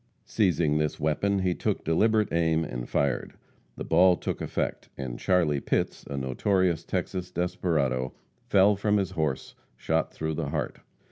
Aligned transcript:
Seizing 0.25 0.79
this 0.79 0.99
weapon, 0.99 1.43
he 1.43 1.53
took 1.53 1.85
deliberate 1.85 2.33
aim 2.33 2.63
and 2.63 2.89
fired. 2.89 3.33
The 3.75 3.83
ball 3.83 4.15
took 4.17 4.41
effect, 4.41 4.89
and 4.97 5.19
Charlie 5.19 5.59
Pitts, 5.59 6.07
a 6.09 6.17
notorious 6.17 6.83
Texas 6.83 7.29
desperado, 7.29 8.15
fell 8.49 8.75
from 8.75 8.97
his 8.97 9.11
horse, 9.11 9.53
shot 9.77 10.11
through 10.11 10.33
the 10.33 10.49
heart. 10.49 10.79